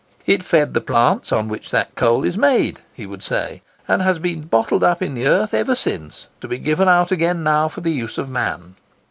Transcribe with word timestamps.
"It 0.25 0.41
fed 0.41 0.73
the 0.73 0.81
plants 0.81 1.31
of 1.31 1.45
which 1.47 1.69
that 1.69 1.93
coal 1.93 2.23
is 2.23 2.35
made," 2.35 2.79
he 2.91 3.05
would 3.05 3.21
say, 3.21 3.61
"and 3.87 4.01
has 4.01 4.17
been 4.17 4.45
bottled 4.47 4.83
up 4.83 5.03
in 5.03 5.13
the 5.13 5.27
earth 5.27 5.53
ever 5.53 5.75
since, 5.75 6.27
to 6.39 6.47
be 6.47 6.57
given 6.57 6.89
out 6.89 7.11
again 7.11 7.43
now 7.43 7.67
for 7.67 7.81
the 7.81 7.91
use 7.91 8.17
of 8.17 8.27
man." 8.27 8.73